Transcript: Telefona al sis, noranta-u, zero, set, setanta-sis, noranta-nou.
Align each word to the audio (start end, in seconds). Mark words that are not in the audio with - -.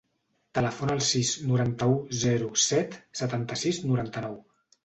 Telefona 0.59 0.95
al 0.99 1.03
sis, 1.07 1.33
noranta-u, 1.51 1.99
zero, 2.23 2.49
set, 2.65 2.99
setanta-sis, 3.23 3.83
noranta-nou. 3.93 4.39